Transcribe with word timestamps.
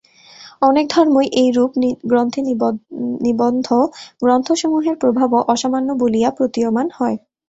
অনেক 0.61 0.85
ধর্মই 0.89 1.27
এইরূপ 1.35 1.71
গ্রন্থে 2.11 2.41
নিবন্ধ, 3.25 3.67
গ্রন্থসমূহের 4.21 4.95
প্রভাবও 5.01 5.39
অসামান্য 5.53 5.89
বলিয়া 6.01 6.29
প্রতীয়মান 6.37 6.87
হয়। 6.97 7.17